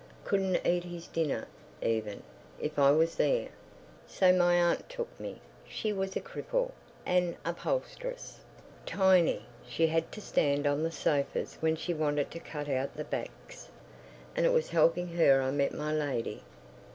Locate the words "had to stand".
9.85-10.65